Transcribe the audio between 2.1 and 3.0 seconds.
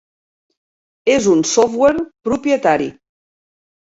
propietari.